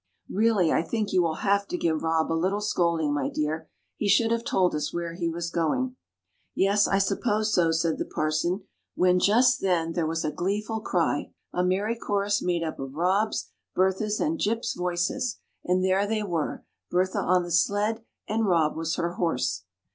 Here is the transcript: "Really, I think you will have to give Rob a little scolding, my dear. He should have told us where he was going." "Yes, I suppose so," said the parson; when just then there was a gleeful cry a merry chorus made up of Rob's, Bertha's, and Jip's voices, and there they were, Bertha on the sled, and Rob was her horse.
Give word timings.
"Really, 0.31 0.71
I 0.73 0.81
think 0.81 1.13
you 1.13 1.21
will 1.21 1.41
have 1.45 1.67
to 1.67 1.77
give 1.77 2.01
Rob 2.01 2.31
a 2.31 2.33
little 2.33 2.59
scolding, 2.59 3.13
my 3.13 3.29
dear. 3.29 3.69
He 3.97 4.09
should 4.09 4.31
have 4.31 4.43
told 4.43 4.73
us 4.73 4.91
where 4.91 5.13
he 5.13 5.29
was 5.29 5.51
going." 5.51 5.95
"Yes, 6.55 6.87
I 6.87 6.97
suppose 6.97 7.53
so," 7.53 7.69
said 7.71 7.99
the 7.99 8.05
parson; 8.05 8.63
when 8.95 9.19
just 9.19 9.61
then 9.61 9.91
there 9.91 10.07
was 10.07 10.25
a 10.25 10.31
gleeful 10.31 10.79
cry 10.81 11.31
a 11.53 11.63
merry 11.63 11.95
chorus 11.95 12.41
made 12.41 12.63
up 12.63 12.79
of 12.79 12.95
Rob's, 12.95 13.51
Bertha's, 13.75 14.19
and 14.19 14.39
Jip's 14.39 14.73
voices, 14.73 15.37
and 15.63 15.83
there 15.85 16.07
they 16.07 16.23
were, 16.23 16.65
Bertha 16.89 17.19
on 17.19 17.43
the 17.43 17.51
sled, 17.51 18.03
and 18.27 18.47
Rob 18.47 18.75
was 18.75 18.95
her 18.95 19.11
horse. 19.13 19.65